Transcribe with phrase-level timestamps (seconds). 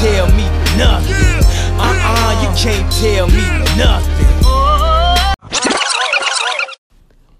[0.00, 0.44] tell me
[0.76, 1.44] nothing.
[1.78, 3.42] Uh-uh, you can't tell me
[3.76, 4.13] nothing.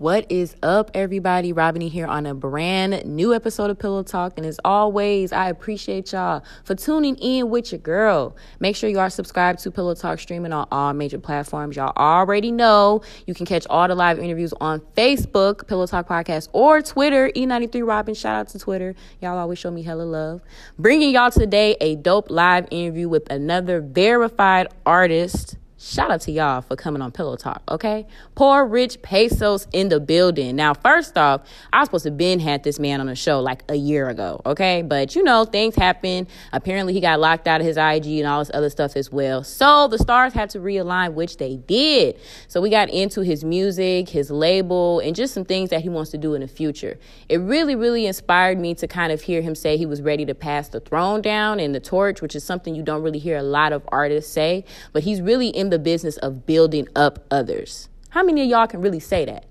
[0.05, 1.55] What is up, everybody?
[1.55, 4.35] Robiny here on a brand new episode of Pillow Talk.
[4.37, 8.37] And as always, I appreciate y'all for tuning in with your girl.
[8.61, 11.77] Make sure you are subscribed to Pillow Talk streaming on all major platforms.
[11.77, 16.51] Y'all already know you can catch all the live interviews on Facebook, Pillow Talk Podcast,
[16.53, 18.15] or Twitter, E93 Robin.
[18.15, 18.95] Shout out to Twitter.
[19.23, 20.43] Y'all always show me hella love.
[20.79, 26.63] Bringing y'all today a dope live interview with another verified artist Shout out to y'all
[26.63, 28.07] for coming on Pillow Talk, okay?
[28.35, 30.57] Poor Rich Pesos in the building.
[30.57, 31.43] Now, first off,
[31.75, 34.41] I was supposed to been had this man on the show like a year ago,
[34.47, 34.81] okay?
[34.81, 36.27] But you know, things happen.
[36.55, 39.45] Apparently, he got locked out of his IG and all this other stuff as well.
[39.45, 42.19] So the stars had to realign, which they did.
[42.49, 46.11] So we got into his music, his label, and just some things that he wants
[46.13, 46.99] to do in the future.
[47.29, 50.35] It really, really inspired me to kind of hear him say he was ready to
[50.35, 53.43] pass the throne down and the torch, which is something you don't really hear a
[53.43, 54.65] lot of artists say.
[54.95, 57.89] But he's really in the business of building up others.
[58.11, 59.47] How many of y'all can really say that?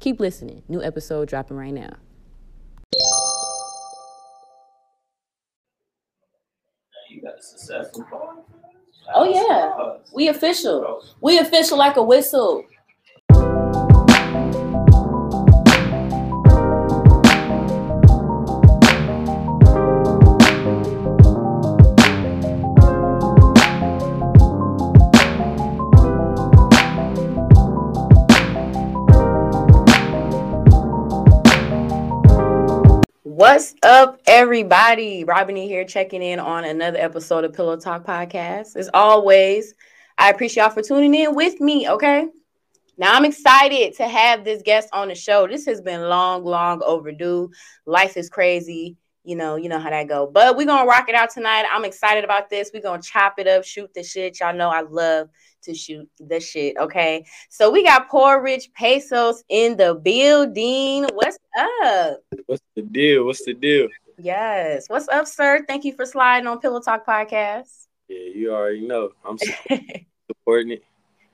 [0.00, 0.62] Keep listening.
[0.68, 1.90] New episode dropping right now.
[7.10, 8.06] You got a successful?
[9.14, 9.98] Oh yeah.
[10.14, 11.02] We official.
[11.20, 12.64] We official like a whistle.
[33.50, 35.24] What's up, everybody?
[35.24, 38.76] Robiny here, checking in on another episode of Pillow Talk Podcast.
[38.76, 39.72] As always,
[40.18, 41.88] I appreciate y'all for tuning in with me.
[41.88, 42.28] Okay,
[42.98, 45.46] now I'm excited to have this guest on the show.
[45.46, 47.50] This has been long, long overdue.
[47.86, 49.56] Life is crazy, you know.
[49.56, 50.26] You know how that go.
[50.26, 51.66] But we're gonna rock it out tonight.
[51.70, 52.70] I'm excited about this.
[52.72, 54.40] We're gonna chop it up, shoot the shit.
[54.40, 55.28] Y'all know I love
[55.64, 56.78] to shoot the shit.
[56.78, 61.06] Okay, so we got poor rich pesos in the building.
[61.12, 62.20] What's up?
[62.46, 63.26] What's the deal?
[63.26, 63.88] What's the deal?
[64.16, 64.88] Yes.
[64.88, 65.62] What's up, sir?
[65.68, 67.86] Thank you for sliding on Pillow Talk Podcast.
[68.08, 69.10] Yeah, you already know.
[69.26, 69.36] I'm
[70.26, 70.84] supporting it.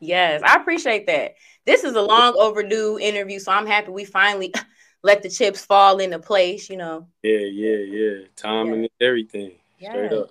[0.00, 1.34] Yes, I appreciate that.
[1.64, 4.52] This is a long overdue interview, so I'm happy we finally
[5.04, 7.06] let the chips fall into place, you know.
[7.22, 8.26] Yeah, yeah, yeah.
[8.36, 8.84] Timing Yeah.
[8.86, 9.52] is everything.
[9.78, 10.30] Straight up.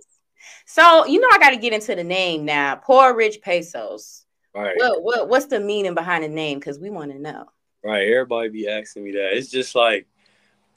[0.65, 2.75] So, you know, I got to get into the name now.
[2.75, 4.25] Poor Rich Pesos.
[4.53, 4.75] Right.
[4.75, 6.59] What, what, what's the meaning behind the name?
[6.59, 7.45] Because we want to know.
[7.83, 8.07] Right.
[8.07, 9.37] Everybody be asking me that.
[9.37, 10.07] It's just like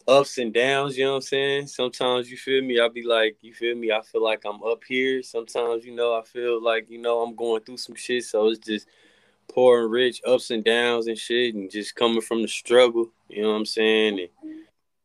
[0.06, 1.66] ups and downs, you know what I'm saying?
[1.66, 3.90] Sometimes you feel me, I'll be like, you feel me?
[3.92, 5.22] I feel like I'm up here.
[5.22, 8.24] Sometimes, you know, I feel like, you know, I'm going through some shit.
[8.24, 8.86] So it's just
[9.48, 13.42] poor and rich, ups and downs and shit, and just coming from the struggle, you
[13.42, 14.20] know what I'm saying?
[14.20, 14.28] And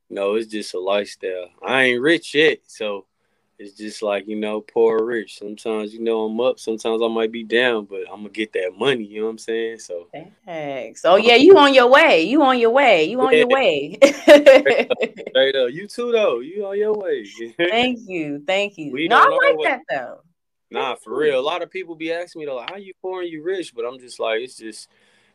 [0.10, 1.50] you know, it's just a lifestyle.
[1.66, 3.06] I ain't rich yet, so
[3.62, 5.38] it's just like, you know, poor or rich.
[5.38, 8.74] Sometimes, you know, I'm up, sometimes I might be down, but I'm gonna get that
[8.78, 9.80] money, you know what I'm saying?
[9.80, 10.08] So
[10.46, 11.06] Thanks.
[11.06, 12.24] Oh, yeah, you on your way.
[12.24, 13.06] You on your way.
[13.06, 13.98] You on your way.
[14.02, 15.72] straight up.
[15.72, 16.40] You too though.
[16.40, 17.26] You on your way.
[17.58, 18.44] Thank you.
[18.46, 18.92] Thank you.
[18.92, 20.22] We no, I like that, though.
[20.72, 21.40] Nah, for real.
[21.40, 23.76] A lot of people be asking me though, like, how you poor and you rich?
[23.76, 24.90] But I'm just like, it's just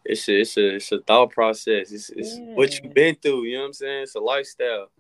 [0.05, 1.93] it's a it's a it's a thought process.
[1.93, 4.03] It's it's what you've been through, you know what I'm saying?
[4.05, 4.91] It's a lifestyle.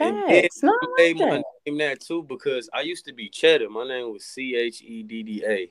[0.00, 0.62] And then Thanks.
[0.62, 3.68] No, I I made like my name that too because I used to be Cheddar.
[3.68, 5.70] My name was C H E D D A.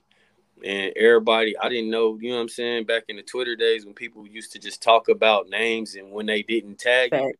[0.64, 2.86] And everybody, I didn't know, you know what I'm saying?
[2.86, 6.26] Back in the Twitter days when people used to just talk about names and when
[6.28, 7.34] they didn't tag you,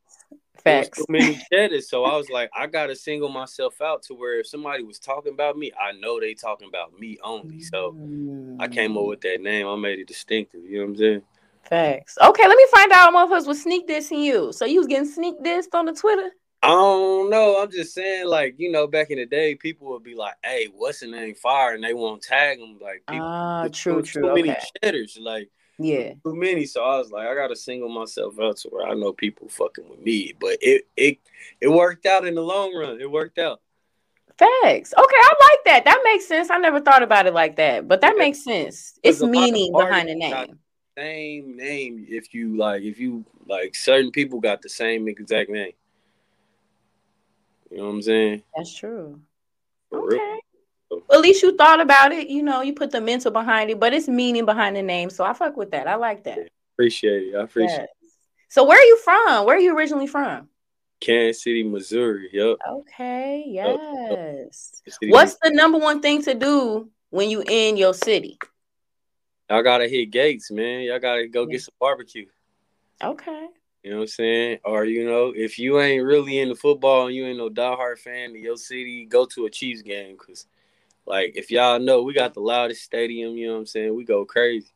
[0.64, 0.66] Facts.
[0.66, 0.98] there was Facts.
[0.98, 1.90] too many Cheddars.
[1.90, 5.34] So I was like, I gotta single myself out to where if somebody was talking
[5.34, 7.60] about me, I know they talking about me only.
[7.60, 7.96] So
[8.60, 9.68] I came up with that name.
[9.68, 10.64] I made it distinctive.
[10.64, 11.22] You know what I'm saying?
[11.64, 12.18] Facts.
[12.22, 14.52] Okay, let me find out what motherfuckers was sneak dissing you.
[14.54, 16.30] So you was getting sneak dissed on the Twitter?
[16.62, 17.62] I don't know.
[17.62, 20.68] I'm just saying, like, you know, back in the day, people would be like, "Hey,
[20.74, 22.78] what's the name fire?" and they won't tag them.
[22.82, 24.22] Like, people, Ah, true, too, true.
[24.30, 24.60] Too many Okay.
[24.82, 26.14] cheddars, like Yeah.
[26.24, 26.66] too many.
[26.66, 29.90] So I was like, I gotta single myself out to where I know people fucking
[29.90, 30.34] with me.
[30.40, 31.18] But it it
[31.62, 33.02] it worked out in the long run.
[33.02, 33.62] It worked out.
[34.38, 34.94] Facts.
[34.94, 35.86] Okay, I like that.
[35.86, 36.50] That makes sense.
[36.50, 38.24] I never thought about it like that, but that Yeah.
[38.24, 39.00] makes sense.
[39.04, 40.60] It's meaning behind the name.
[40.98, 42.06] Same name.
[42.08, 45.74] If you like, if you like, certain people got the same exact name.
[47.72, 48.44] You know what I'm saying?
[48.56, 49.20] That's true.
[49.90, 50.40] For real.
[51.12, 52.30] At least you thought about it.
[52.30, 55.10] You know, you put the mental behind it, but it's meaning behind the name.
[55.10, 55.88] So I fuck with that.
[55.88, 56.50] I like that.
[56.76, 57.36] Appreciate it.
[57.36, 57.90] I appreciate Yes.
[58.50, 59.46] So where are you from?
[59.46, 60.48] Where are you originally from?
[61.02, 62.30] Kansas City, Missouri.
[62.32, 62.58] Yep.
[62.70, 64.82] Okay, yes.
[64.88, 68.38] City, What's the number one thing to do when you in your city?
[69.50, 70.82] Y'all gotta hit gates, man.
[70.82, 72.26] Y'all gotta go get some barbecue.
[73.04, 73.48] Okay.
[73.84, 74.60] You know what I'm saying?
[74.64, 78.30] Or you know, if you ain't really into football and you ain't no diehard fan
[78.30, 80.48] of your city, go to a Chiefs game because
[81.06, 83.36] Like if y'all know, we got the loudest stadium.
[83.36, 83.96] You know what I'm saying?
[83.96, 84.70] We go crazy.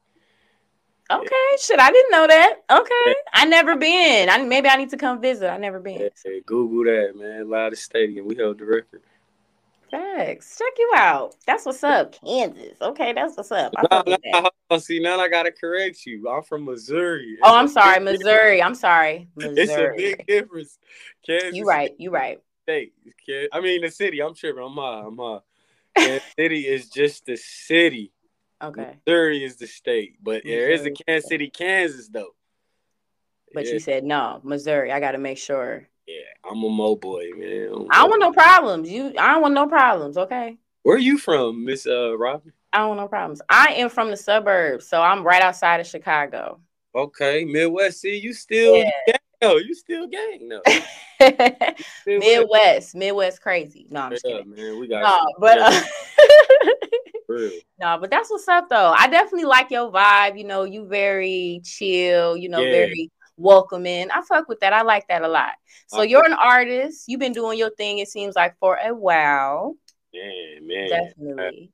[1.09, 2.55] Okay, shit, I didn't know that.
[2.69, 4.29] Okay, I never been.
[4.29, 5.49] I maybe I need to come visit.
[5.49, 6.01] I never been.
[6.01, 7.49] Yeah, Google that, man.
[7.49, 8.27] Loudest stadium.
[8.27, 9.01] We held the record.
[9.89, 10.57] Thanks.
[10.57, 11.35] Check you out.
[11.45, 12.81] That's what's up, Kansas.
[12.81, 13.73] Okay, that's what's up.
[13.77, 13.83] I
[14.33, 16.27] Nah, nah, see now I gotta correct you.
[16.29, 17.37] I'm from Missouri.
[17.41, 18.61] Oh, I'm sorry, Missouri.
[18.61, 19.59] I'm sorry, difference.
[19.69, 20.77] It's a big difference.
[21.25, 21.93] Kansas You right.
[21.97, 22.41] You right.
[22.63, 22.93] State.
[23.53, 24.21] I mean the city.
[24.21, 24.61] I'm tripping.
[24.61, 25.03] I'm high.
[25.05, 25.39] I'm high.
[25.97, 28.11] Kansas City is just the city.
[28.61, 32.33] Okay, Missouri is the state, but there is a Kansas City, Kansas though.
[33.53, 34.91] but yeah, you said no, Missouri.
[34.91, 35.87] I got to make sure.
[36.07, 37.87] yeah, I'm a mo boy, man.
[37.91, 38.89] I don't want no problems.
[38.89, 40.17] You, I don't want no problems.
[40.17, 40.57] Okay.
[40.83, 42.51] Where are you from, Miss uh Robin?
[42.73, 43.41] I don't want no problems.
[43.49, 46.59] I am from the suburbs, so I'm right outside of Chicago.
[46.95, 48.01] Okay, Midwest.
[48.01, 49.17] See, you still Yeah.
[49.41, 50.49] No, you still gang.
[51.19, 51.29] No,
[52.05, 53.87] Midwest, Midwest crazy.
[53.89, 54.53] No, I'm just kidding.
[54.55, 54.79] man.
[54.79, 55.81] We got No, but uh,
[57.79, 58.93] no, but that's what's up though.
[58.95, 60.37] I definitely like your vibe.
[60.37, 62.37] You know, you very chill.
[62.37, 62.71] You know, Yeah.
[62.71, 64.09] very welcoming.
[64.11, 64.73] I fuck with that.
[64.73, 65.53] I like that a lot.
[65.87, 66.09] So Okay.
[66.09, 67.05] you're an artist.
[67.07, 67.99] You've been doing your thing.
[67.99, 69.75] It seems like for a while.
[70.11, 70.89] Yeah, man.
[70.89, 71.71] Definitely.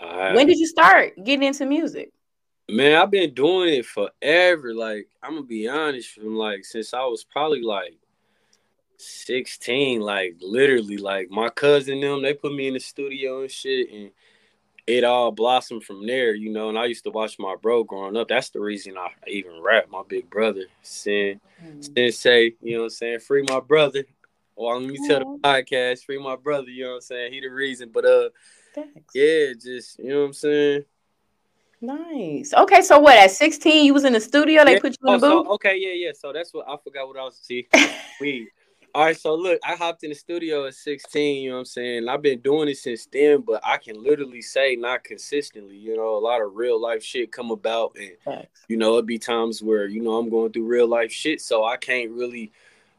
[0.00, 2.10] I- When did you start getting into music?
[2.70, 4.74] Man, I've been doing it forever.
[4.74, 7.96] Like, I'm gonna be honest, from like since I was probably like
[8.98, 13.90] 16, like literally, like my cousin them, they put me in the studio and shit,
[13.90, 14.10] and
[14.86, 16.68] it all blossomed from there, you know.
[16.68, 18.28] And I used to watch my bro growing up.
[18.28, 19.86] That's the reason I even rap.
[19.90, 21.40] My big brother, Sin,
[21.80, 23.20] Sensei, you know what I'm saying?
[23.20, 24.04] Free my brother.
[24.56, 27.32] Well, let me tell the podcast, free my brother, you know what I'm saying?
[27.32, 27.90] He the reason.
[27.94, 28.28] But uh
[28.74, 29.14] Thanks.
[29.14, 30.84] yeah, just you know what I'm saying?
[31.80, 32.52] Nice.
[32.54, 33.16] Okay, so what?
[33.16, 34.64] At 16, you was in the studio.
[34.64, 34.80] They Yeah.
[34.80, 35.52] put you in oh, the Oh, so- booth.
[35.54, 36.12] okay, yeah, yeah.
[36.12, 37.68] So that's what I forgot what I was see.
[38.20, 38.48] Weed.
[38.94, 41.64] All right, so look, I hopped in the studio at 16, you know what I'm
[41.66, 42.08] saying?
[42.08, 45.76] I've been doing it since then, but I can literally say not consistently.
[45.76, 48.64] You know, a lot of real life shit come about and Thanks.
[48.66, 51.64] you know, it'd be times where, you know, I'm going through real life shit, so
[51.64, 52.50] I can't really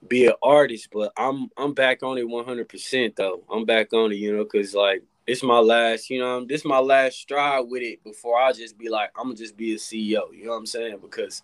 [0.08, 3.42] be an artist, but I'm I'm back on it 100% though.
[3.52, 6.80] I'm back on it, you know, cuz like it's my last, you know, this my
[6.80, 10.34] last stride with it before I just be like I'm gonna just be a CEO,
[10.34, 11.00] you know what I'm saying?
[11.02, 11.44] Because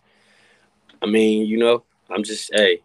[1.01, 2.81] I mean, you know, I'm just hey,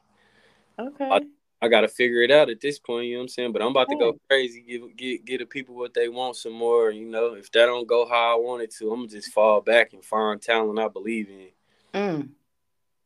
[0.79, 1.20] Okay.
[1.62, 3.52] I gotta figure it out at this point, you know what I'm saying?
[3.52, 6.55] But I'm about to go crazy, give get get the people what they want some
[6.55, 7.35] more, you know.
[7.35, 10.03] If that don't go how I want it to, I'm gonna just fall back and
[10.03, 11.49] find talent I believe in.
[11.93, 12.29] Mm.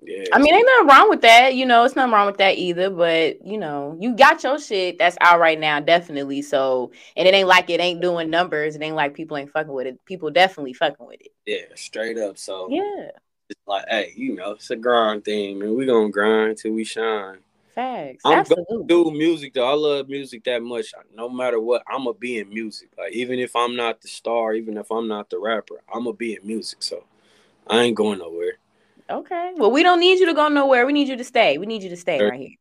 [0.07, 0.25] Yeah.
[0.33, 1.55] I mean, ain't nothing wrong with that.
[1.55, 2.91] You know, it's nothing wrong with that either.
[2.91, 6.43] But you know, you got your shit that's out right now, definitely.
[6.43, 8.77] So, and it ain't like it ain't doing numbers.
[8.77, 10.05] It ain't like people ain't fucking with it.
[10.05, 11.33] People definitely fucking with it.
[11.47, 12.37] yeah, straight up.
[12.37, 13.11] So Yeah,
[13.49, 15.75] it's like, hey, you know, it's a grind thing, man.
[15.75, 17.39] We gonna grind till we shine.
[17.75, 18.23] facts.
[18.27, 18.87] I'm Absolutely.
[18.87, 19.71] Do music though.
[19.71, 20.93] I love music that much.
[21.15, 22.91] No matter what, I'ma be in music.
[22.99, 26.35] Like even if I'm not the star, even if I'm not the rapper, I'ma be
[26.35, 26.83] in music.
[26.83, 27.05] So
[27.67, 28.59] I ain't going nowhere.
[29.09, 29.53] Okay.
[29.57, 30.87] Well, we don't need you to go nowhere.
[30.87, 31.59] We need you to stay.
[31.59, 32.57] We need you to stay right here.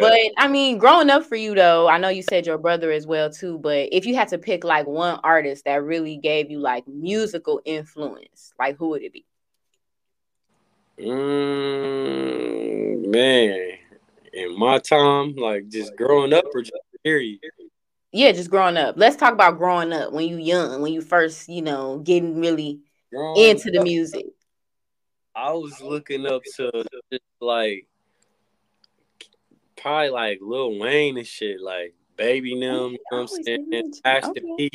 [0.00, 0.32] But up.
[0.38, 3.30] I mean, growing up for you though, I know you said your brother as well
[3.30, 3.58] too.
[3.58, 7.60] But if you had to pick like one artist that really gave you like musical
[7.64, 9.26] influence, like who would it be?
[10.98, 12.26] Mm,
[13.08, 13.72] man,
[14.32, 16.72] in my time, like just growing up or just
[17.04, 17.40] period.
[18.12, 18.94] Yeah, just growing up.
[18.96, 22.80] Let's talk about growing up when you young, when you first, you know, getting really
[23.12, 24.24] Growing into the up, music.
[25.36, 26.72] I was looking up to
[27.12, 27.86] just like
[29.76, 33.92] probably like Lil Wayne and shit, like Baby them, you know what I'm saying?
[34.02, 34.40] Master okay.
[34.56, 34.70] P,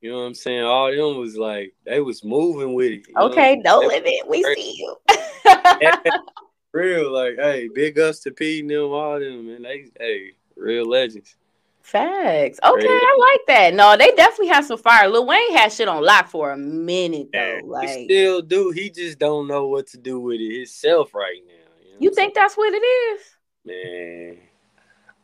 [0.00, 0.62] you know what I'm saying?
[0.62, 3.06] All them was like they was moving with it.
[3.18, 4.28] Okay, no limit.
[4.28, 4.96] We see you.
[6.72, 9.62] Real, like, hey, big ups to P and them, all them, man.
[9.62, 11.34] They, hey, real legends.
[11.82, 12.60] Facts.
[12.62, 12.86] Okay.
[12.86, 13.74] I like that.
[13.74, 15.08] No, they definitely have some fire.
[15.08, 17.56] Lil Wayne had shit on lock for a minute though.
[17.56, 18.70] Yeah, Like he still do.
[18.70, 21.52] He just don't know what to do with it himself right now.
[21.82, 23.20] You, know you think that's what it is?
[23.64, 24.38] Man,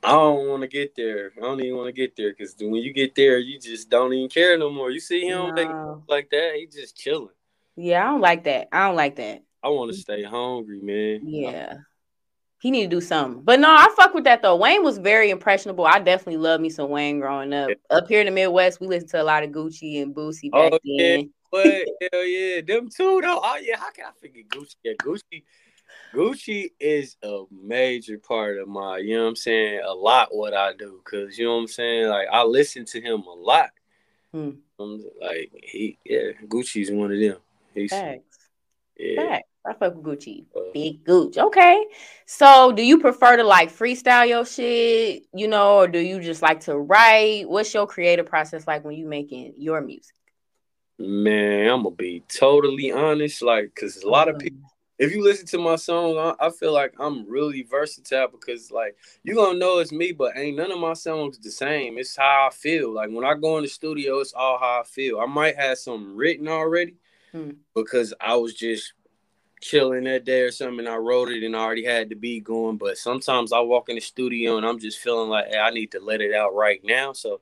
[0.02, 1.32] I don't want to get there.
[1.36, 4.12] I don't even want to get there because when you get there, you just don't
[4.12, 4.90] even care no more.
[4.90, 6.02] You see him No.
[6.08, 7.28] like that, he just chilling.
[7.76, 8.68] Yeah, I don't like that.
[8.72, 9.42] I don't like that.
[9.62, 11.20] I want to stay hungry, man.
[11.24, 11.78] Yeah.
[12.58, 13.42] He need to do something.
[13.42, 14.56] But no, I fuck with that though.
[14.56, 15.84] Wayne was very impressionable.
[15.86, 17.70] I definitely love me some Wayne growing up.
[17.90, 20.72] Up here in the Midwest, we listened to a lot of Gucci and Boosie back
[20.72, 21.16] Oh, yeah.
[21.16, 21.30] then.
[21.52, 21.66] But
[22.12, 23.40] hell yeah, them two though.
[23.42, 24.74] Oh yeah, how can I forget Gucci?
[24.82, 25.44] Yeah, Gucci.
[26.14, 30.54] Gucci is a major part of my, you know what I'm saying, a lot what
[30.54, 31.00] I do.
[31.04, 32.08] Cause you know what I'm saying?
[32.08, 33.70] Like I listen to him a lot.
[34.32, 34.50] Hmm.
[34.78, 37.36] Like he yeah, Gucci's one of them.
[37.74, 38.38] He's Facts.
[38.98, 39.22] yeah.
[39.22, 39.48] Facts.
[39.68, 40.44] I fuck with Gucci.
[40.56, 41.38] Uh, Big Gucci.
[41.38, 41.86] Okay.
[42.26, 46.42] So do you prefer to like freestyle your shit, you know, or do you just
[46.42, 47.48] like to write?
[47.48, 50.14] What's your creative process like when you making your music?
[50.98, 54.62] Man, I'm gonna be totally honest, like, cause a lot of people
[54.98, 58.96] if you listen to my song, I, I, feel like I'm really versatile because like
[59.22, 61.98] you gonna know it's me, but ain't none of my songs the same.
[61.98, 62.92] It's how I feel.
[62.92, 65.20] Like when I go in the studio, it's all how I feel.
[65.20, 66.94] I might have some written already
[67.32, 67.50] hmm.
[67.74, 68.94] because I was just
[69.60, 70.86] chilling that day or something.
[70.86, 72.76] I wrote it and I already had the beat going.
[72.76, 75.92] But sometimes I walk in the studio and I'm just feeling like, hey, I need
[75.92, 77.12] to let it out right now.
[77.12, 77.40] So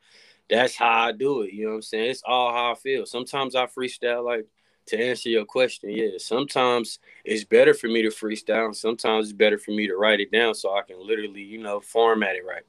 [0.49, 1.53] that's how I do it.
[1.53, 2.11] You know what I'm saying?
[2.11, 3.07] It's all how I feel.
[3.07, 4.47] Sometimes I freestyle like
[4.87, 8.75] to answer your question, yeah, sometimes it's better for me to freestyle.
[8.75, 11.81] Sometimes it's better for me to write it down so I can literally, you know,
[11.81, 12.65] format it right.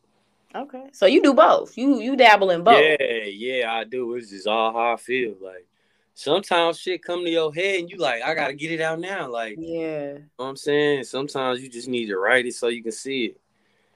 [0.56, 1.78] Okay, so you do both.
[1.78, 2.82] You you dabble in both.
[2.82, 4.16] Yeah, yeah, I do.
[4.16, 5.36] It's just all how I feel.
[5.42, 5.68] Like
[6.16, 9.30] sometimes shit come to your head and you like, I gotta get it out now.
[9.30, 11.04] Like, yeah, you know I'm saying.
[11.04, 13.42] Sometimes you just need to write it so you can see it.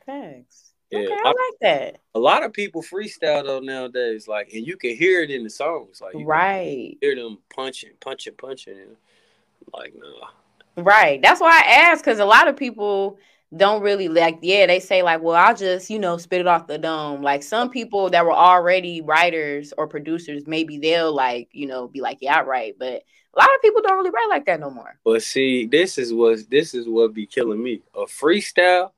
[0.05, 0.65] Thanks.
[0.91, 1.97] Yeah, okay, I, I, like that.
[2.15, 5.49] A lot of people freestyle though nowadays, like, and you can hear it in the
[5.49, 6.97] songs, like, right?
[7.01, 8.95] Hear them punching, punching, punching, and
[9.73, 10.29] like, nah.
[10.83, 11.21] Right.
[11.21, 13.17] That's why I asked because a lot of people
[13.55, 14.39] don't really like.
[14.41, 17.21] Yeah, they say like, well, I'll just you know spit it off the dome.
[17.21, 22.01] Like some people that were already writers or producers, maybe they'll like you know be
[22.01, 23.03] like, yeah, I write, but.
[23.31, 24.97] A lot of people don't really write like that no more.
[25.05, 27.83] But see, this is what this is what be killing me.
[27.95, 28.89] A freestyle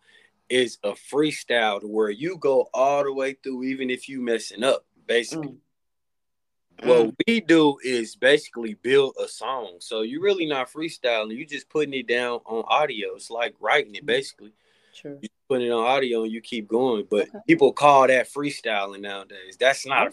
[0.52, 4.64] is a freestyle to where you go all the way through, even if you messing
[4.64, 5.50] up, basically.
[5.50, 5.58] Mm.
[6.84, 7.16] What mm.
[7.28, 9.78] we do is basically build a song.
[9.80, 13.16] So you're really not freestyling, You're just putting it down on audio.
[13.16, 14.54] It's like writing it basically.
[14.96, 15.20] True.
[15.22, 17.06] You put it on audio and you keep going.
[17.10, 17.38] But okay.
[17.48, 19.58] people call that freestyling nowadays.
[19.60, 20.12] That's not a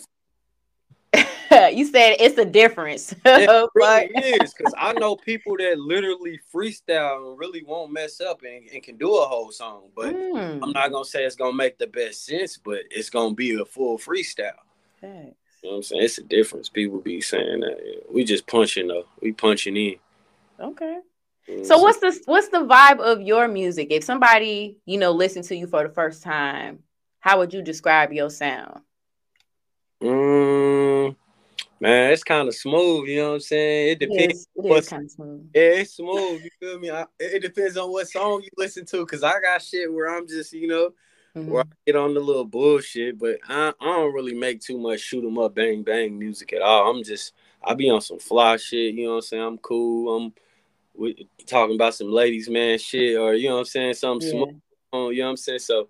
[1.72, 3.14] you said it's a difference.
[3.24, 8.42] it really is because I know people that literally freestyle and really won't mess up
[8.42, 9.88] and, and can do a whole song.
[9.96, 10.60] But mm.
[10.62, 13.64] I'm not gonna say it's gonna make the best sense, but it's gonna be a
[13.64, 14.52] full freestyle.
[15.00, 15.36] Thanks.
[15.62, 16.02] You know what I'm saying?
[16.02, 16.68] It's a difference.
[16.68, 19.06] People be saying that we just punching though.
[19.20, 19.96] We punching in.
[20.60, 20.98] Okay.
[21.64, 23.88] so what's the what's the vibe of your music?
[23.90, 26.80] If somebody you know listen to you for the first time,
[27.20, 28.80] how would you describe your sound?
[30.00, 31.16] Mm,
[31.80, 33.08] man, it's kind of smooth.
[33.08, 33.88] You know what I'm saying?
[33.92, 34.46] It depends.
[34.54, 35.50] It is, kind of smooth.
[35.54, 36.42] Yeah, it's smooth.
[36.42, 36.90] You feel me?
[36.90, 39.04] I, it depends on what song you listen to.
[39.06, 40.92] Cause I got shit where I'm just, you know,
[41.42, 41.50] mm-hmm.
[41.50, 43.18] where I get on the little bullshit.
[43.18, 46.62] But I, I don't really make too much shoot 'em up, bang bang music at
[46.62, 46.90] all.
[46.90, 48.94] I'm just, I be on some fly shit.
[48.94, 49.42] You know what I'm saying?
[49.42, 50.16] I'm cool.
[50.16, 50.32] I'm
[50.94, 53.94] we, talking about some ladies man shit, or you know what I'm saying?
[53.94, 54.44] Something yeah.
[54.44, 54.60] smooth.
[54.92, 55.58] You know what I'm saying?
[55.60, 55.88] So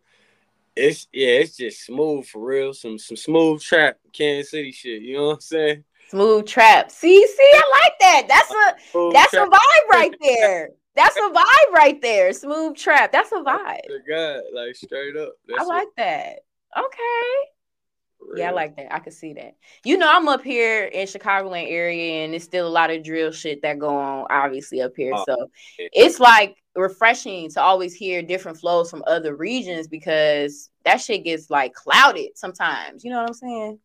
[0.78, 2.72] it's yeah, it's just smooth for real.
[2.72, 5.02] Some some smooth trap Kansas City shit.
[5.02, 5.84] You know what I'm saying?
[6.10, 6.90] Smooth trap.
[6.90, 8.22] See, see, I like that.
[8.28, 9.48] That's a smooth that's trap.
[9.48, 10.70] a vibe right there.
[10.98, 12.32] That's a vibe right there.
[12.32, 13.12] Smooth trap.
[13.12, 13.80] That's a vibe.
[14.08, 15.34] God, like straight up.
[15.46, 16.40] That's I like that.
[16.76, 18.34] Okay.
[18.34, 18.92] Yeah, I like that.
[18.92, 19.54] I can see that.
[19.84, 23.30] You know, I'm up here in Chicagoland area, and it's still a lot of drill
[23.30, 25.12] shit that go on, obviously up here.
[25.14, 25.36] Oh, so
[25.78, 25.86] yeah.
[25.92, 31.48] it's like refreshing to always hear different flows from other regions because that shit gets
[31.48, 33.04] like clouded sometimes.
[33.04, 33.78] You know what I'm saying?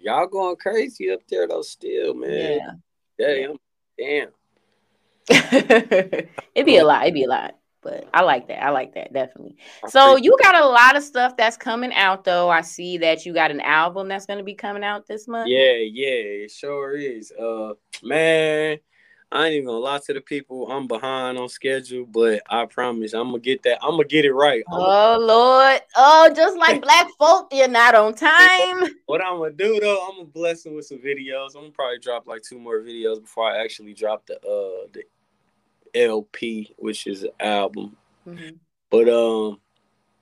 [0.00, 2.60] Y'all going crazy up there though, still, man.
[2.60, 2.70] Yeah.
[3.18, 3.56] Damn,
[3.98, 4.28] damn.
[5.28, 7.02] It'd be a lot.
[7.02, 7.56] It'd be a lot.
[7.86, 8.64] But I like that.
[8.64, 9.54] I like that definitely.
[9.86, 12.48] So you got a lot of stuff that's coming out though.
[12.48, 15.48] I see that you got an album that's gonna be coming out this month.
[15.48, 17.30] Yeah, yeah, it sure is.
[17.30, 18.78] Uh man,
[19.30, 20.70] I ain't even gonna lie to the people.
[20.70, 23.78] I'm behind on schedule, but I promise I'm gonna get that.
[23.82, 24.64] I'm gonna get it right.
[24.68, 25.80] I'm oh Lord!
[25.94, 28.88] Oh, just like Black folk, you're not on time.
[29.06, 31.54] What I'm gonna do though, I'm gonna bless them with some videos.
[31.54, 35.04] I'm gonna probably drop like two more videos before I actually drop the uh the
[35.96, 37.96] LP, which is an album.
[38.26, 38.56] Mm-hmm.
[38.90, 39.60] But um,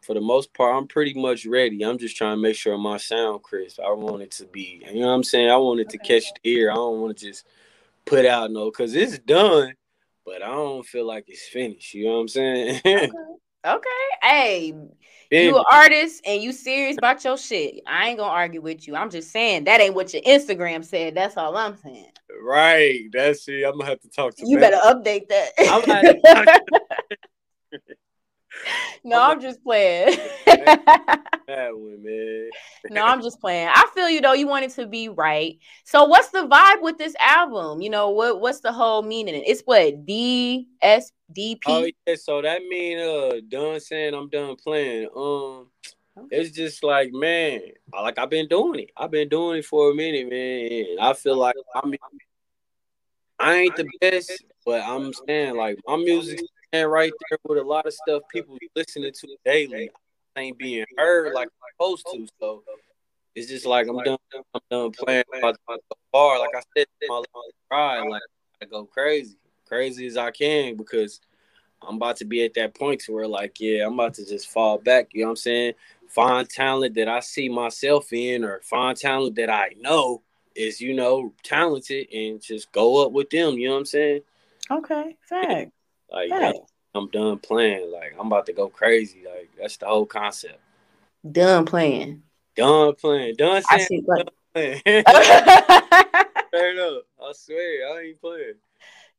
[0.02, 1.82] for the most part, I'm pretty much ready.
[1.82, 3.80] I'm just trying to make sure my sound crisp.
[3.80, 5.50] I want it to be, you know what I'm saying?
[5.50, 5.98] I want it okay.
[5.98, 6.70] to catch the ear.
[6.70, 7.46] I don't want to just
[8.04, 9.74] put out no, because it's done,
[10.24, 11.94] but I don't feel like it's finished.
[11.94, 12.80] You know what I'm saying?
[12.86, 13.10] okay.
[13.64, 13.88] okay.
[14.22, 14.74] Hey,
[15.30, 17.80] you an artist and you serious about your shit.
[17.86, 18.96] I ain't gonna argue with you.
[18.96, 21.14] I'm just saying that ain't what your Instagram said.
[21.14, 22.10] That's all I'm saying.
[22.42, 23.08] Right.
[23.12, 23.64] That's it.
[23.64, 24.52] I'm gonna have to talk to you.
[24.52, 24.58] you.
[24.58, 25.50] Better update that.
[29.04, 30.16] no, I'm, I'm just playing.
[30.46, 31.20] that
[31.72, 32.48] one, man.
[32.90, 33.68] no, I'm just playing.
[33.68, 34.32] I feel you though.
[34.32, 35.58] You want it to be right.
[35.84, 37.80] So, what's the vibe with this album?
[37.80, 38.40] You know what?
[38.40, 39.42] What's the whole meaning?
[39.46, 41.60] It's what D S D P.
[41.66, 42.14] Oh yeah.
[42.16, 45.08] So that mean uh done saying I'm done playing.
[45.16, 45.68] Um.
[46.16, 46.36] Okay.
[46.36, 47.60] It's just like, man,
[47.92, 48.90] like I've been doing it.
[48.96, 50.96] I've been doing it for a minute, man.
[51.00, 51.98] I feel like I mean,
[53.40, 56.40] I ain't the best but I'm saying like my music
[56.82, 59.90] right there with a lot of stuff people listening to daily
[60.36, 62.26] ain't being heard like I'm supposed to.
[62.40, 62.62] So
[63.34, 64.18] it's just like I'm done.
[64.34, 66.38] I'm done playing about the bar.
[66.38, 67.22] Like I said, my
[67.70, 68.22] ride, like
[68.62, 71.20] I go crazy, crazy as I can because
[71.86, 74.50] I'm about to be at that point to where like, yeah, I'm about to just
[74.50, 75.08] fall back.
[75.12, 75.74] You know what I'm saying?
[76.08, 80.22] Find talent that I see myself in, or find talent that I know
[80.54, 83.58] is you know talented, and just go up with them.
[83.58, 84.20] You know what I'm saying?
[84.70, 85.72] Okay, fact.
[86.14, 86.58] Like fact.
[86.94, 87.90] I'm done playing.
[87.92, 89.24] Like I'm about to go crazy.
[89.26, 90.60] Like that's the whole concept.
[91.30, 92.22] Done playing.
[92.56, 93.34] Done playing.
[93.36, 93.80] Done saying.
[93.80, 94.80] I see, done playing.
[94.84, 97.02] Straight up.
[97.20, 98.54] I swear, I ain't playing.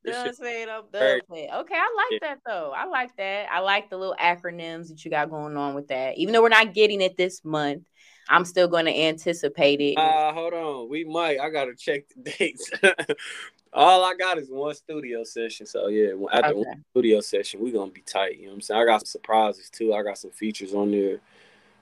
[0.06, 1.52] Done saying I'm done playing.
[1.52, 2.72] Okay, I like that though.
[2.76, 3.48] I like that.
[3.52, 6.18] I like the little acronyms that you got going on with that.
[6.18, 7.84] Even though we're not getting it this month,
[8.30, 9.98] I'm still going to anticipate it.
[9.98, 10.90] Uh, hold on.
[10.90, 11.40] We might.
[11.40, 12.72] I got to check the dates.
[13.76, 15.66] All I got is one studio session.
[15.66, 16.70] So, yeah, after okay.
[16.70, 18.38] one studio session, we're going to be tight.
[18.38, 18.82] You know what I'm saying?
[18.82, 19.94] I got some surprises too.
[19.94, 21.20] I got some features on there.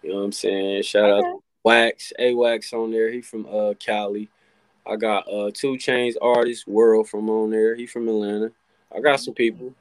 [0.02, 0.82] You know what I'm saying?
[0.84, 1.28] Shout okay.
[1.28, 3.12] out Wax, A Wax on there.
[3.12, 4.28] He from uh Cali.
[4.86, 7.76] I got uh 2 Chainz artist World from on there.
[7.76, 8.52] He from Atlanta.
[8.94, 9.74] I got some people.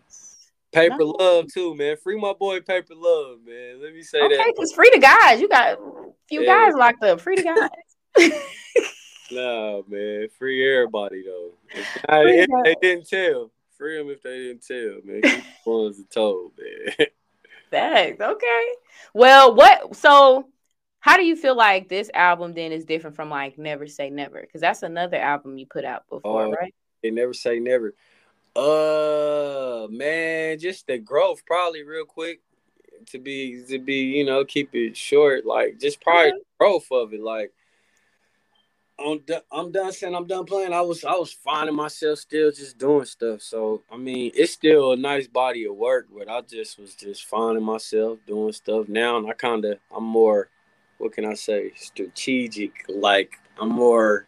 [0.70, 1.16] Paper no.
[1.18, 1.96] Love too, man.
[1.96, 3.82] Free my boy Paper Love, man.
[3.82, 4.42] Let me say okay, that.
[4.42, 5.40] Okay, cause free the guys.
[5.40, 6.66] You got a few yeah.
[6.66, 7.20] guys locked up.
[7.20, 8.30] Free the guys.
[9.32, 10.28] nah, man.
[10.38, 11.52] Free everybody though.
[11.70, 13.50] If, they didn't tell.
[13.76, 15.22] Free them if they didn't tell, man.
[15.22, 17.06] Keep the ones that told, man.
[17.70, 18.20] Thanks.
[18.20, 18.66] Okay.
[19.14, 19.96] Well, what?
[19.96, 20.46] So,
[21.00, 24.40] how do you feel like this album then is different from like Never Say Never?
[24.42, 26.74] Because that's another album you put out before, uh, right?
[27.02, 27.94] They never say never.
[28.54, 32.40] Uh, man, just the growth, probably real quick.
[33.06, 35.44] To be to be, you know, keep it short.
[35.44, 36.44] Like just probably yeah.
[36.60, 37.20] growth of it.
[37.20, 37.52] Like
[38.98, 40.72] I'm done, I'm done saying I'm done playing.
[40.72, 43.42] I was I was finding myself still just doing stuff.
[43.42, 47.24] So I mean, it's still a nice body of work, but I just was just
[47.24, 48.88] finding myself doing stuff.
[48.88, 50.50] Now and I kind of I'm more,
[50.98, 52.84] what can I say, strategic.
[52.88, 54.26] Like I'm more,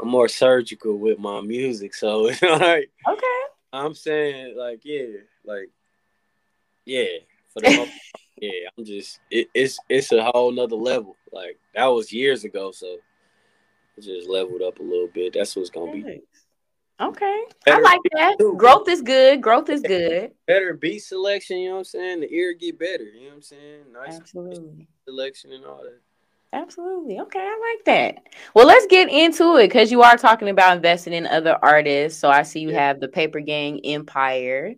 [0.00, 1.94] I'm more surgical with my music.
[1.94, 3.40] So it's like, okay,
[3.72, 5.70] I'm saying like yeah, like
[6.84, 7.06] yeah,
[7.52, 7.88] for the
[8.36, 11.16] yeah, I'm just it, it's it's a whole nother level.
[11.32, 12.98] Like that was years ago, so
[14.00, 15.34] just leveled up a little bit.
[15.34, 16.20] That's what's gonna be.
[17.00, 18.38] Okay, better I like that.
[18.38, 18.54] Too.
[18.56, 19.42] Growth is good.
[19.42, 20.32] Growth is good.
[20.46, 21.58] Better beat selection.
[21.58, 22.20] You know what I'm saying?
[22.20, 23.04] The ear get better.
[23.04, 23.80] You know what I'm saying?
[23.92, 24.86] Nice Absolutely.
[25.04, 26.00] selection and all that.
[26.52, 27.18] Absolutely.
[27.18, 28.22] Okay, I like that.
[28.54, 32.20] Well, let's get into it because you are talking about investing in other artists.
[32.20, 32.86] So I see you yeah.
[32.86, 34.76] have the Paper Gang Empire.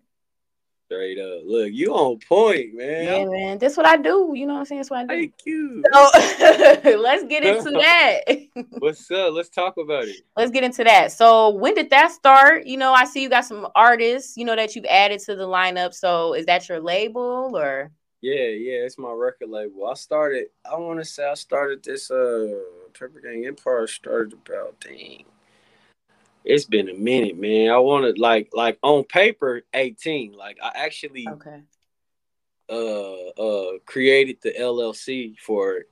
[0.86, 1.42] Straight up.
[1.44, 3.04] Look, you on point, man.
[3.04, 3.58] Yeah, man.
[3.58, 4.32] That's what I do.
[4.36, 4.78] You know what I'm saying?
[4.78, 5.08] That's what I do.
[5.08, 5.82] Thank you.
[5.92, 6.00] So
[6.98, 8.20] let's get into that.
[8.78, 9.34] What's up?
[9.34, 10.18] Let's talk about it.
[10.36, 11.10] Let's get into that.
[11.10, 12.66] So when did that start?
[12.66, 15.48] You know, I see you got some artists, you know, that you've added to the
[15.48, 15.92] lineup.
[15.92, 17.90] So is that your label or?
[18.20, 19.88] Yeah, yeah, it's my record label.
[19.88, 22.46] I started, I want to say I started this uh
[22.92, 25.24] Paper Gang Empire started about dang
[26.46, 27.70] it's been a minute, man.
[27.70, 30.32] I wanted like like on paper 18.
[30.32, 31.62] Like I actually okay.
[32.68, 35.84] uh uh created the LLC for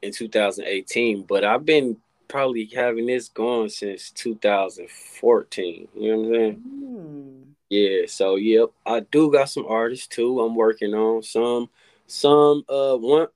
[0.00, 5.88] in 2018, but I've been probably having this going since 2014.
[5.94, 6.62] You know what I'm saying?
[6.66, 7.42] Mm.
[7.68, 10.40] Yeah, so yep, I do got some artists too.
[10.40, 11.68] I'm working on some
[12.06, 13.28] some uh one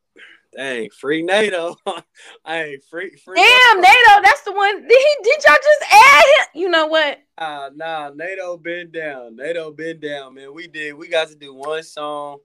[0.57, 1.77] Dang, free NATO.
[2.47, 3.37] hey, free, free.
[3.37, 4.23] Damn, NATO.
[4.23, 4.81] That's the one.
[4.81, 5.17] Did he?
[5.23, 6.63] Did y'all just add him?
[6.63, 7.19] You know what?
[7.37, 9.37] Uh, nah, NATO been down.
[9.37, 10.55] NATO been down, man.
[10.55, 10.95] We did.
[10.95, 12.39] We got to do one song.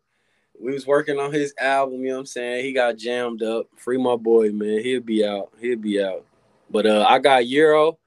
[0.60, 2.02] We was working on his album.
[2.02, 2.66] You know what I'm saying?
[2.66, 3.68] He got jammed up.
[3.78, 4.84] Free my boy, man.
[4.84, 5.54] He'll be out.
[5.62, 6.26] He'll be out.
[6.70, 7.98] But uh, I got Euro.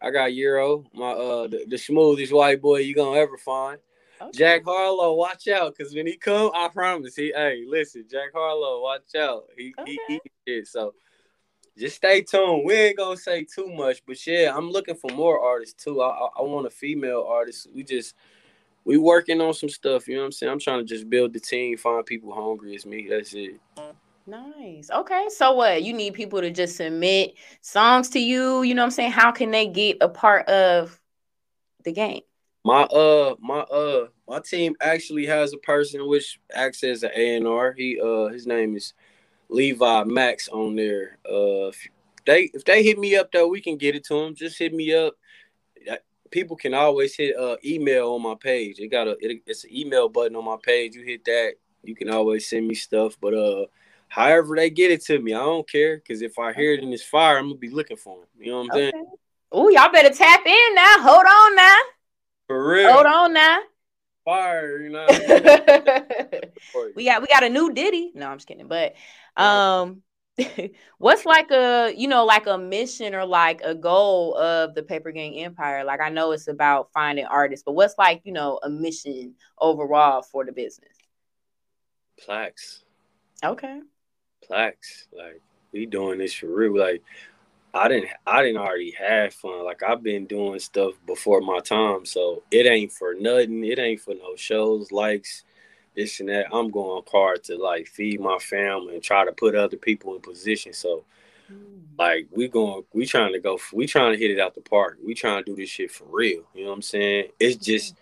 [0.00, 0.84] I got Euro.
[0.94, 3.80] My uh, the, the smoothest white boy you gonna ever find.
[4.20, 4.30] Okay.
[4.36, 7.32] Jack Harlow, watch out, cause when he come, I promise he.
[7.34, 9.44] Hey, listen, Jack Harlow, watch out.
[9.56, 9.98] He okay.
[10.08, 10.94] he, he So
[11.78, 12.64] just stay tuned.
[12.64, 16.00] We ain't gonna say too much, but yeah, I'm looking for more artists too.
[16.02, 17.68] I, I, I want a female artist.
[17.72, 18.14] We just
[18.84, 20.08] we working on some stuff.
[20.08, 20.52] You know what I'm saying?
[20.52, 23.06] I'm trying to just build the team, find people hungry as me.
[23.08, 23.60] That's it.
[24.26, 24.90] Nice.
[24.90, 25.26] Okay.
[25.28, 25.82] So what?
[25.82, 28.62] You need people to just submit songs to you.
[28.62, 29.12] You know what I'm saying?
[29.12, 31.00] How can they get a part of
[31.84, 32.22] the game?
[32.64, 37.36] My uh my uh my team actually has a person which acts as an A
[37.36, 37.72] and R.
[37.72, 38.94] He uh his name is
[39.48, 41.18] Levi Max on there.
[41.28, 41.88] Uh if
[42.26, 44.34] they if they hit me up though, we can get it to them.
[44.34, 45.14] Just hit me up.
[46.30, 48.80] People can always hit uh email on my page.
[48.80, 50.94] It got a it, it's an email button on my page.
[50.94, 53.16] You hit that, you can always send me stuff.
[53.20, 53.66] But uh
[54.08, 56.90] however they get it to me, I don't care because if I hear it in
[56.90, 58.26] this fire, I'm gonna be looking for them.
[58.38, 58.90] You know what I'm okay.
[58.92, 59.06] saying?
[59.50, 60.96] Oh, y'all better tap in now.
[60.98, 61.76] Hold on now.
[62.48, 62.92] For real.
[62.92, 63.60] Hold on now.
[64.24, 65.06] Fire, you know.
[66.96, 68.10] we got we got a new Diddy.
[68.14, 68.66] No, I'm just kidding.
[68.66, 68.94] But
[69.36, 70.02] um
[70.98, 75.10] what's like a you know like a mission or like a goal of the paper
[75.10, 78.70] gang empire like i know it's about finding artists but what's like you know a
[78.70, 80.96] mission overall for the business
[82.20, 82.84] plaques
[83.44, 83.80] okay
[84.44, 85.40] plaques like
[85.72, 87.02] we doing this for real like
[87.78, 92.04] i didn't i didn't already have fun like i've been doing stuff before my time
[92.04, 95.44] so it ain't for nothing it ain't for no shows likes
[95.98, 96.46] this and that.
[96.52, 100.20] I'm going hard to like feed my family and try to put other people in
[100.20, 100.72] position.
[100.72, 101.04] So
[101.52, 101.82] mm.
[101.98, 104.98] like we going we trying to go we trying to hit it out the park.
[105.04, 106.44] We trying to do this shit for real.
[106.54, 107.28] You know what I'm saying?
[107.40, 107.96] It's just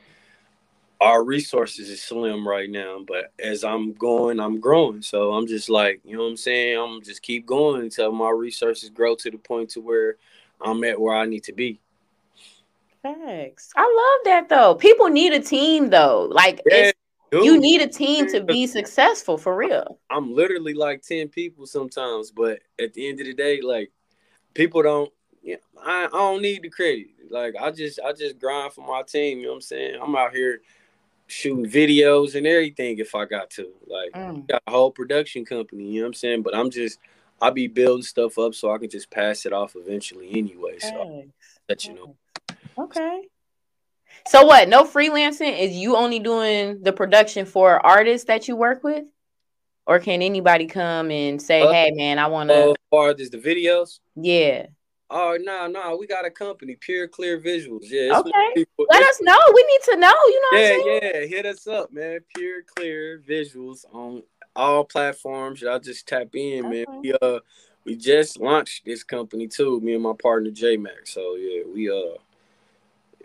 [1.00, 5.02] our resources is slim right now, but as I'm going, I'm growing.
[5.02, 6.78] So I'm just like, you know what I'm saying?
[6.78, 10.16] I'm just keep going until my resources grow to the point to where
[10.60, 11.80] I'm at where I need to be.
[13.02, 13.70] Thanks.
[13.76, 14.74] I love that though.
[14.74, 16.28] People need a team though.
[16.30, 16.92] Like yeah.
[17.30, 19.98] you need a team to be successful for real.
[20.10, 23.92] I'm literally like 10 people sometimes, but at the end of the day, like
[24.54, 27.06] people don't yeah, I, I don't need the credit.
[27.30, 29.98] Like I just I just grind for my team, you know what I'm saying?
[30.02, 30.60] I'm out here
[31.26, 33.72] shooting videos and everything if I got to.
[33.86, 34.46] Like mm.
[34.48, 36.42] got a whole production company, you know what I'm saying?
[36.42, 36.98] But I'm just
[37.40, 40.78] I'll be building stuff up so I can just pass it off eventually anyway.
[40.78, 41.26] So
[41.68, 42.16] let you know.
[42.78, 43.22] Okay.
[44.26, 44.68] So what?
[44.68, 45.58] No freelancing?
[45.58, 49.04] Is you only doing the production for artists that you work with?
[49.86, 52.54] Or can anybody come and say, uh, "Hey, man, I want to"?
[52.54, 54.66] Uh, as far as the videos, yeah.
[55.08, 57.84] Oh no, no, we got a company, Pure Clear Visuals.
[57.84, 58.18] Yeah.
[58.18, 58.66] Okay.
[58.90, 59.38] Let us know.
[59.54, 60.14] We need to know.
[60.26, 60.58] You know.
[60.58, 61.26] Yeah, yeah.
[61.26, 62.20] Hit us up, man.
[62.34, 64.22] Pure Clear Visuals on
[64.56, 65.60] all platforms.
[65.60, 66.84] Y'all just tap in, okay.
[66.88, 67.00] man.
[67.00, 67.38] We uh,
[67.84, 69.80] we just launched this company too.
[69.80, 71.14] Me and my partner J Max.
[71.14, 72.18] So yeah, we uh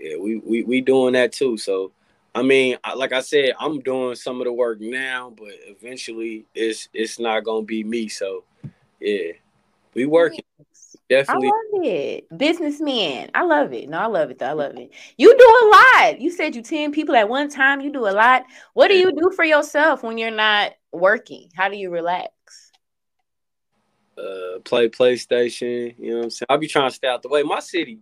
[0.01, 1.57] yeah, we, we we doing that too.
[1.57, 1.91] So,
[2.33, 6.89] I mean, like I said, I'm doing some of the work now, but eventually, it's
[6.93, 8.07] it's not gonna be me.
[8.07, 8.43] So,
[8.99, 9.33] yeah,
[9.93, 10.43] we working.
[11.11, 11.47] Definitely.
[11.47, 12.37] I love it.
[12.37, 13.31] Businessman.
[13.35, 13.89] I love it.
[13.89, 14.45] No, I love it though.
[14.45, 14.91] I love it.
[15.17, 16.21] You do a lot.
[16.21, 17.81] You said you 10 people at one time.
[17.81, 18.45] You do a lot.
[18.75, 21.49] What do you do for yourself when you're not working?
[21.53, 22.31] How do you relax?
[24.17, 25.95] Uh play PlayStation.
[25.99, 26.47] You know what I'm saying?
[26.49, 27.43] I'll be trying to stay out the way.
[27.43, 27.99] My city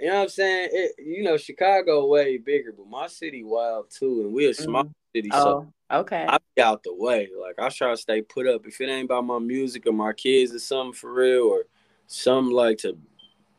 [0.00, 0.68] you know what I'm saying?
[0.72, 4.84] It, you know, Chicago way bigger, but my city wild too, and we're a small
[4.84, 4.92] mm-hmm.
[5.14, 6.26] city, so oh, okay.
[6.28, 7.28] I be out the way.
[7.40, 8.66] Like I try to stay put up.
[8.66, 11.64] If it ain't about my music or my kids or something for real, or
[12.06, 12.96] something like to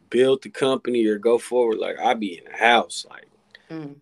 [0.10, 3.05] build the company or go forward, like I be in the house.
[3.10, 3.27] Like
[3.69, 3.95] mm.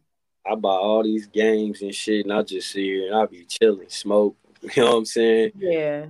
[0.45, 3.45] I buy all these games and shit, and I just sit here and I be
[3.45, 4.37] chilling, smoke.
[4.75, 5.51] You know what I'm saying?
[5.57, 6.05] Yeah.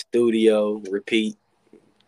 [0.00, 1.36] Studio, repeat,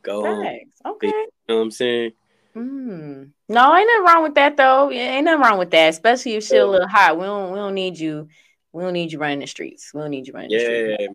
[0.02, 0.72] go Thanks.
[0.84, 0.94] home.
[0.94, 1.06] Okay.
[1.06, 2.12] You know what I'm saying?
[2.56, 3.30] Mm.
[3.48, 4.90] No, ain't nothing wrong with that though.
[4.90, 7.18] Ain't nothing wrong with that, especially if she's a little hot.
[7.18, 8.28] We don't we don't need you.
[8.72, 9.92] We don't need you running the streets.
[9.94, 11.14] We don't need you running yeah, the streets.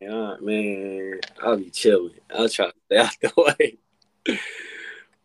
[0.00, 1.20] Yeah, man.
[1.42, 2.14] I'll be chilling.
[2.32, 3.78] I'll try to stay out the way.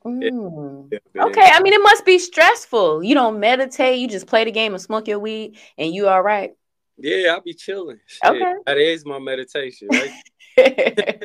[0.06, 0.94] Mm.
[0.94, 3.04] Okay, I mean it must be stressful.
[3.04, 6.22] You don't meditate, you just play the game and smoke your weed and you all
[6.22, 6.54] right.
[6.98, 8.00] Yeah, I'll be chilling.
[8.06, 8.54] Shit, okay.
[8.66, 10.12] That is my meditation, right?
[10.58, 11.22] You know what I'm saying?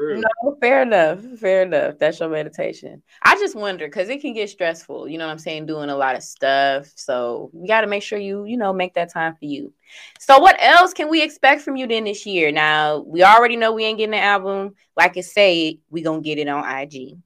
[0.00, 1.20] No, fair enough.
[1.38, 1.98] Fair enough.
[1.98, 3.02] That's your meditation.
[3.22, 5.08] I just wonder because it can get stressful.
[5.08, 5.66] You know what I'm saying?
[5.66, 6.90] Doing a lot of stuff.
[6.94, 9.72] So you got to make sure you, you know, make that time for you.
[10.18, 12.50] So what else can we expect from you then this year?
[12.50, 14.74] Now we already know we ain't getting the album.
[14.96, 17.18] Like I say, we gonna get it on IG.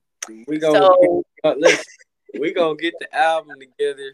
[0.47, 1.85] We gonna so, get, uh, listen,
[2.39, 4.13] we gonna get the album together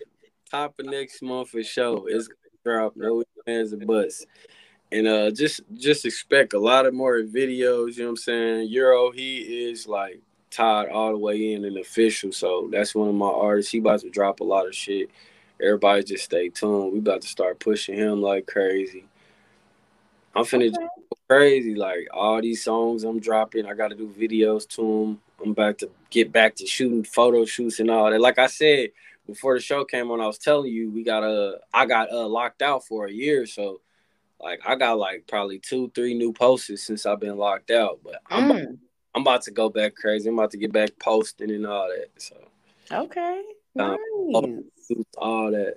[0.50, 2.08] top of next month for sure.
[2.08, 2.96] It's gonna drop.
[2.96, 4.26] No fans and butts
[4.90, 8.68] and uh just just expect a lot of more videos you know what i'm saying?
[8.68, 10.20] Euro he is like
[10.50, 13.70] tied all the way in and official so that's one of my artists.
[13.72, 15.10] He about to drop a lot of shit.
[15.60, 16.92] Everybody just stay tuned.
[16.92, 19.04] We about to start pushing him like crazy.
[20.34, 20.86] I'm finna okay.
[21.28, 25.78] crazy like all these songs i'm dropping i gotta do videos to them i'm about
[25.78, 28.20] to get back to shooting photo shoots and all that.
[28.20, 28.90] Like i said
[29.26, 32.26] before the show came on i was telling you we got uh i got uh
[32.26, 33.80] locked out for a year so
[34.40, 38.00] like I got like probably two, three new posts since I've been locked out.
[38.02, 38.50] But I'm mm.
[38.50, 38.76] about,
[39.14, 40.28] I'm about to go back crazy.
[40.28, 42.08] I'm about to get back posting and all that.
[42.20, 42.36] So
[42.92, 43.42] okay,
[43.78, 43.96] um,
[44.28, 45.04] nice.
[45.16, 45.76] all that.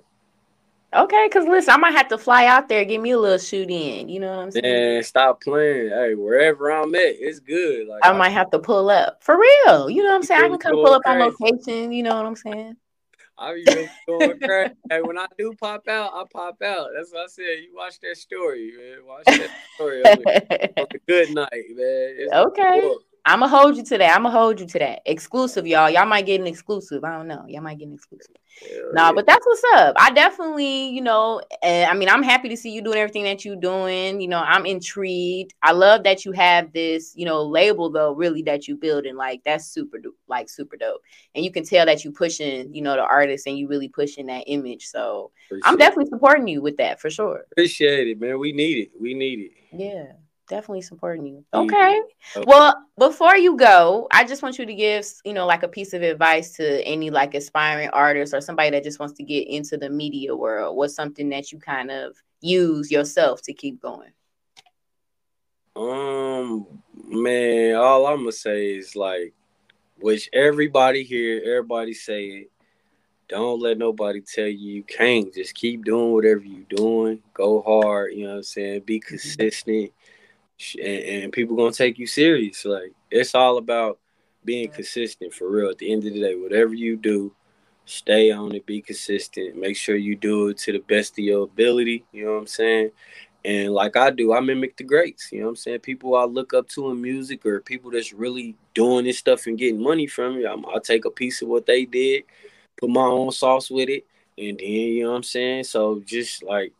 [0.94, 3.70] Okay, cause listen, I might have to fly out there, give me a little shoot
[3.70, 4.10] in.
[4.10, 4.62] You know what I'm saying?
[4.62, 5.88] Man, stop playing.
[5.88, 7.88] Hey, wherever I'm at, it's good.
[7.88, 9.88] Like I, I might have to pull up for real.
[9.88, 10.44] You know what I'm saying?
[10.44, 11.22] I can come pull up crazy.
[11.22, 11.92] on location.
[11.92, 12.76] You know what I'm saying?
[13.42, 13.64] I be
[14.06, 14.74] going crazy.
[14.88, 16.90] hey, when I do pop out, I pop out.
[16.96, 17.58] That's what I said.
[17.64, 19.04] You watch that story, man.
[19.04, 22.14] Watch that story on a good night, man.
[22.18, 22.96] It's okay.
[23.24, 24.16] I'ma hold you to that.
[24.16, 25.02] I'ma hold you to that.
[25.06, 25.88] Exclusive, y'all.
[25.88, 27.04] Y'all might get an exclusive.
[27.04, 27.44] I don't know.
[27.46, 28.34] Y'all might get an exclusive.
[28.92, 29.94] No, nah, but that's what's up.
[29.96, 33.44] I definitely, you know, uh, I mean, I'm happy to see you doing everything that
[33.44, 34.20] you're doing.
[34.20, 35.54] You know, I'm intrigued.
[35.62, 39.16] I love that you have this, you know, label though, really that you building.
[39.16, 41.00] Like that's super, like super dope.
[41.36, 44.26] And you can tell that you pushing, you know, the artist and you really pushing
[44.26, 44.86] that image.
[44.86, 47.44] So Appreciate I'm definitely supporting you with that for sure.
[47.52, 48.40] Appreciate it, man.
[48.40, 48.90] We need it.
[49.00, 49.52] We need it.
[49.72, 50.12] Yeah
[50.52, 51.42] definitely supporting you.
[51.54, 52.02] Okay.
[52.36, 52.44] okay.
[52.46, 55.94] Well, before you go, I just want you to give, you know, like a piece
[55.94, 59.78] of advice to any like aspiring artist or somebody that just wants to get into
[59.78, 60.76] the media world.
[60.76, 64.10] What's something that you kind of use yourself to keep going?
[65.74, 66.66] Um,
[67.08, 69.32] man, all I'm gonna say is like,
[70.00, 72.50] which everybody here, everybody say it.
[73.26, 75.32] Don't let nobody tell you you can't.
[75.32, 77.22] Just keep doing whatever you're doing.
[77.32, 78.12] Go hard.
[78.12, 78.80] You know what I'm saying?
[78.80, 79.86] Be mm-hmm.
[80.80, 82.64] And, and people gonna take you serious.
[82.64, 83.98] Like it's all about
[84.44, 85.70] being consistent for real.
[85.70, 87.32] At the end of the day, whatever you do,
[87.84, 91.44] stay on it, be consistent, make sure you do it to the best of your
[91.44, 92.04] ability.
[92.12, 92.90] You know what I'm saying?
[93.44, 95.32] And like I do, I mimic the greats.
[95.32, 95.80] You know what I'm saying?
[95.80, 99.58] People I look up to in music or people that's really doing this stuff and
[99.58, 100.46] getting money from it.
[100.46, 102.22] i will take a piece of what they did,
[102.76, 104.06] put my own sauce with it,
[104.38, 105.64] and then you know what I'm saying.
[105.64, 106.72] So just like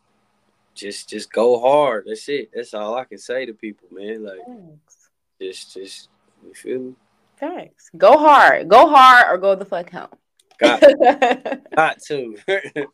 [0.75, 2.05] just just go hard.
[2.07, 2.51] That's it.
[2.55, 4.25] That's all I can say to people, man.
[4.25, 5.11] Like Thanks.
[5.41, 6.09] just just
[6.45, 6.95] you feel me?
[7.39, 7.91] Thanks.
[7.97, 8.69] Go hard.
[8.69, 10.09] Go hard or go the fuck home.
[10.59, 10.81] Got,
[11.77, 12.37] got to.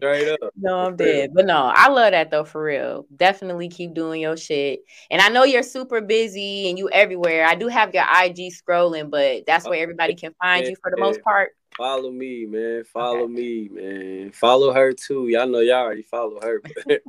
[0.00, 0.50] Straight up.
[0.56, 1.30] No, I'm dead.
[1.34, 3.06] But no, I love that though, for real.
[3.14, 4.80] Definitely keep doing your shit.
[5.10, 7.44] And I know you're super busy and you everywhere.
[7.44, 10.90] I do have your IG scrolling, but that's where oh, everybody can find you for
[10.90, 11.50] the most part.
[11.80, 12.84] Follow me, man.
[12.84, 13.32] Follow okay.
[13.32, 14.32] me, man.
[14.32, 15.28] Follow her too.
[15.28, 17.00] Y'all know y'all already follow her, but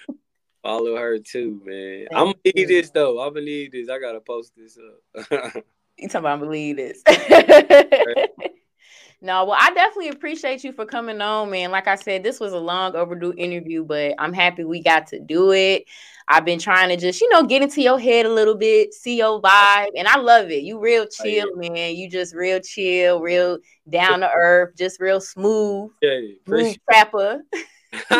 [0.64, 2.08] follow her too, man.
[2.10, 3.20] Thank I'm gonna need this though.
[3.20, 3.88] I'm gonna need this.
[3.88, 5.30] I gotta post this up.
[5.96, 7.00] you talking about I'm gonna believe this.
[9.20, 11.72] No, well, I definitely appreciate you for coming on, man.
[11.72, 15.18] Like I said, this was a long overdue interview, but I'm happy we got to
[15.18, 15.84] do it.
[16.28, 19.16] I've been trying to just, you know, get into your head a little bit, see
[19.16, 20.62] your vibe, and I love it.
[20.62, 21.96] You real oh, chill, man.
[21.96, 25.90] You just real chill, real down to earth, just real smooth.
[26.00, 27.42] Yeah, smooth trapper.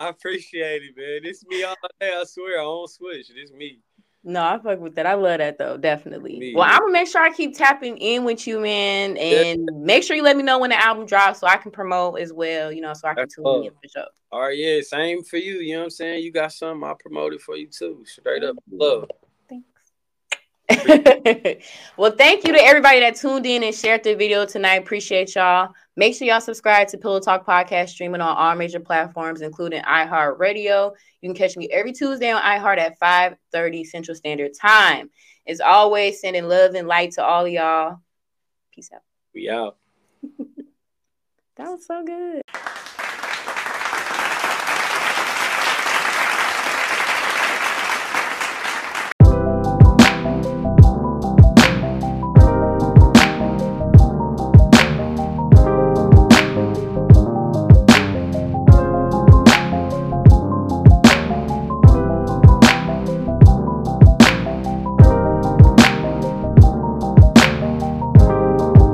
[0.00, 1.20] I appreciate it, man.
[1.24, 2.12] It's me all day.
[2.16, 3.26] I swear, I don't switch.
[3.34, 3.80] It's me.
[4.22, 5.06] No, I fuck with that.
[5.06, 6.38] I love that though, definitely.
[6.38, 9.78] Me, well, I'm gonna make sure I keep tapping in with you, man, and yeah.
[9.78, 12.30] make sure you let me know when the album drops so I can promote as
[12.30, 14.06] well, you know, so I can tune in for sure.
[14.30, 15.60] All right, yeah, same for you.
[15.60, 16.22] You know what I'm saying?
[16.22, 18.04] You got something, I promote it for you too.
[18.04, 19.08] Straight up love.
[21.96, 24.76] well, thank you to everybody that tuned in and shared the video tonight.
[24.76, 25.72] Appreciate y'all.
[25.96, 30.92] Make sure y'all subscribe to Pillow Talk Podcast, streaming on all major platforms, including iHeartRadio.
[31.20, 35.10] You can catch me every Tuesday on iHeart at 5:30 Central Standard Time.
[35.46, 37.98] As always, sending love and light to all y'all.
[38.74, 39.02] Peace out.
[39.34, 39.76] We out.
[41.56, 42.42] that was so good.